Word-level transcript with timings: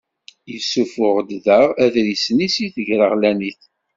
Yessuffuɣ-d 0.51 1.29
daɣ 1.45 1.67
aḍris-nni 1.83 2.47
seg 2.55 2.71
tegreɣlanit. 2.75 3.61